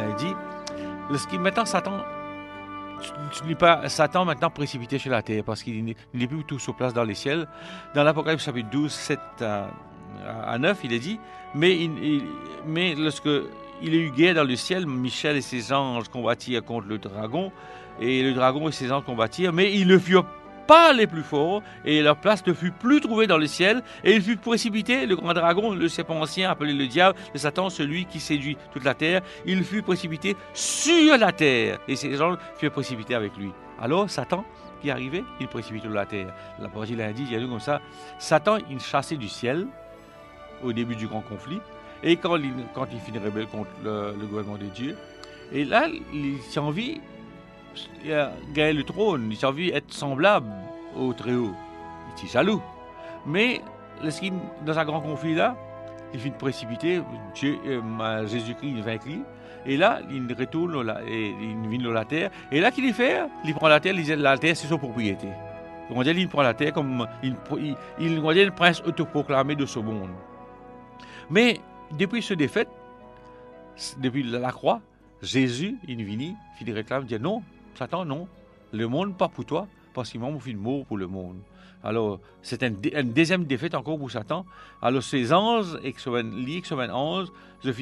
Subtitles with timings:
[0.00, 0.34] lundi.
[1.10, 2.00] Le, maintenant, Satan
[3.32, 6.58] tu ne lis pas Satan maintenant précipité sur la terre parce qu'il n'est plus tout
[6.58, 7.48] sur place dans les ciels.
[7.94, 11.18] Dans l'Apocalypse chapitre 12, 7 à, 9, il est dit,
[11.54, 11.88] mais,
[12.66, 13.28] mais lorsque
[13.82, 17.50] il a eu guerre dans le ciel, Michel et ses anges combattirent contre le dragon,
[18.00, 20.26] et le dragon et ses anges combattirent, mais ils ne furent
[20.70, 24.14] pas les plus forts, et leur place ne fut plus trouvée dans le ciel, et
[24.14, 28.04] il fut précipité, le grand dragon, le serpent ancien, appelé le diable, le Satan, celui
[28.04, 32.70] qui séduit toute la terre, il fut précipité sur la terre, et ses anges furent
[32.70, 33.50] précipités avec lui.
[33.80, 34.44] Alors, Satan,
[34.80, 36.32] qui arrivait, il précipite sur la terre.
[36.60, 37.80] La partie l'indique, il y a comme ça,
[38.20, 39.66] Satan, il chassait du ciel,
[40.62, 41.58] au début du grand conflit,
[42.04, 44.96] et quand il, quand il finit rebelle contre le, gouvernement de Dieu,
[45.50, 46.60] et là, il a
[48.54, 50.50] gagné le trône, il a envie d'être semblable
[50.96, 51.54] au Très-Haut.
[52.18, 52.62] Il est jaloux.
[53.26, 53.60] Mais
[54.64, 55.56] dans un grand conflit-là,
[56.12, 57.02] il finit de précipiter,
[57.44, 59.20] euh, Jésus-Christ vaincu,
[59.66, 60.74] et là, il retourne
[61.06, 64.02] et il vient dans la terre, et là, qu'il fait Il prend la terre, il
[64.02, 65.28] dit la terre, c'est sa propriété.
[65.92, 69.80] On dit, il prend la terre comme il, il, il, le prince autoproclamé de ce
[69.80, 70.10] monde.
[71.28, 71.60] Mais
[71.98, 72.68] depuis ce défaite,
[73.98, 74.80] depuis la croix,
[75.20, 77.42] Jésus, il vient, il réclame, il dit non,
[77.80, 78.28] Satan, non.
[78.72, 81.38] Le monde, pas pour toi, parce qu'il m'a fait mort pour le monde.
[81.82, 82.76] Alors, c'est une,
[83.10, 84.44] deuxième défaite encore pour Satan.
[84.82, 87.28] Alors, ces anges, liés que anges,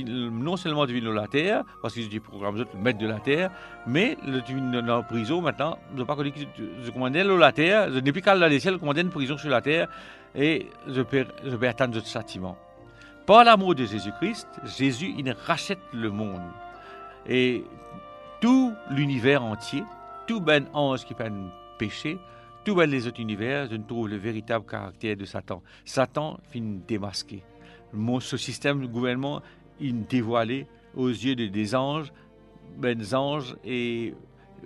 [0.07, 3.51] non seulement deviennent la terre, parce qu'ils ont programme de mettre de la terre,
[3.89, 5.77] mais le deviennent dans la prison maintenant.
[5.97, 8.79] Je ne pas que je commande la terre, je n'ai plus qu'à la ciel, je
[8.79, 9.89] commande une prison sur la terre,
[10.37, 12.57] et je peux, je ce châtiment.
[13.27, 14.47] Par l'amour de Jésus-Christ,
[14.79, 16.41] Jésus, il rachète le monde.
[17.29, 17.65] Et
[18.41, 19.83] tout l'univers entier,
[20.27, 21.31] tout ben ange qui peut
[21.79, 22.19] pécher,
[22.65, 25.63] tout ben les autres univers, je trouve le véritable caractère de Satan.
[25.85, 27.43] Satan finit démasqué.
[27.93, 29.43] Mon, ce système de gouvernement,
[29.81, 32.13] il dévoilé aux yeux des anges,
[32.77, 34.15] ben anges et,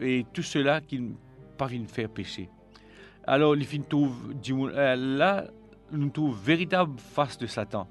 [0.00, 1.12] et tout cela qui ne
[1.56, 2.48] pas faire pécher.
[3.24, 5.44] Alors, il finit trouve, euh, là,
[5.92, 7.86] nous trouve véritable face de Satan.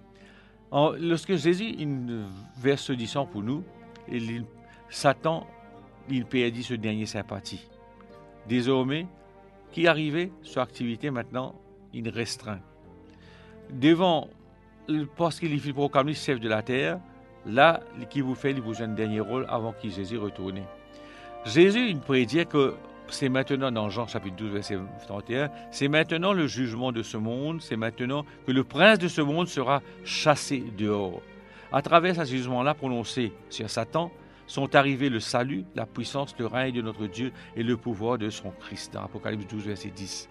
[0.72, 2.26] lorsque Jésus il
[2.58, 3.64] verse ce pour nous,
[4.10, 4.44] il,
[4.90, 5.48] Satan
[6.10, 7.68] il perdit ce dernier sympathie.
[8.48, 9.08] Désormais,
[9.72, 11.56] qui arrivait, son activité maintenant,
[11.94, 12.60] il restreint.
[13.70, 14.28] Devant,
[15.16, 17.00] parce qu'il est proclamé chef de la terre,
[17.46, 20.62] là, qui vous fait, il vous un dernier rôle avant qu'il Jésus retourne.
[21.46, 22.76] Jésus, il prédit que
[23.08, 27.62] c'est maintenant dans Jean chapitre 12, verset 31, c'est maintenant le jugement de ce monde,
[27.62, 31.22] c'est maintenant que le prince de ce monde sera chassé dehors.
[31.72, 34.12] À travers ce jugement-là prononcé sur Satan,
[34.52, 38.30] sont arrivés le salut, la puissance, le règne de notre Dieu et le pouvoir de
[38.30, 38.94] son Christ.
[38.94, 40.28] Dans Apocalypse 12, verset 10.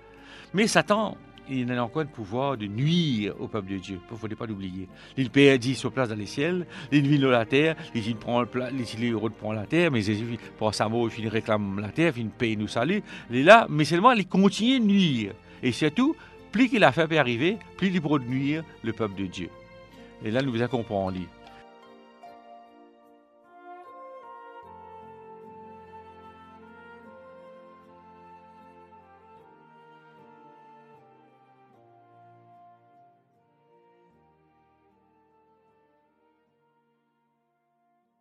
[0.53, 1.16] Mais Satan,
[1.48, 3.98] il a encore le pouvoir de nuire au peuple de Dieu.
[4.10, 4.88] Il ne faut pas l'oublier.
[5.16, 8.47] Il dit sur place dans les ciels, il vit dans la terre, il prend le
[8.47, 12.28] plat, il prend la terre, mais il pour sa mort, il réclame la terre, il
[12.28, 13.03] paye nous salut.
[13.30, 15.32] Il est là, mais seulement il continue de nuire.
[15.62, 16.14] Et surtout,
[16.53, 19.48] plus qu'il a fait arriver, plus il pourra nuire le peuple de Dieu.
[20.22, 21.26] Et là, nous vous accompagnons.